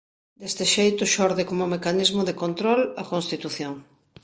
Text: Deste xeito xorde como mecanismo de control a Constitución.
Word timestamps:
Deste 0.41 0.65
xeito 0.73 1.11
xorde 1.15 1.43
como 1.49 1.71
mecanismo 1.75 2.21
de 2.25 2.37
control 2.43 2.81
a 3.01 3.03
Constitución. 3.13 3.73